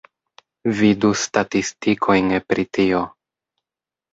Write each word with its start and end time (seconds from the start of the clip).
Vidu 0.77 1.11
statistikojn 1.25 2.33
pri 2.49 2.67
tio. 2.79 3.03